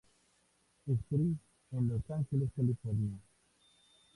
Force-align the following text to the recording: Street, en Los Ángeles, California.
Street, 0.87 1.35
en 1.73 1.87
Los 1.87 2.09
Ángeles, 2.09 2.49
California. 2.55 3.19